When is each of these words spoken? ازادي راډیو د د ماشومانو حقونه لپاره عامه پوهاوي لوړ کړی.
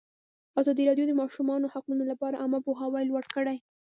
ازادي 0.61 0.83
راډیو 0.89 1.05
د 1.07 1.09
د 1.17 1.19
ماشومانو 1.21 1.71
حقونه 1.73 2.03
لپاره 2.11 2.39
عامه 2.41 2.59
پوهاوي 2.65 3.03
لوړ 3.09 3.23
کړی. 3.35 3.57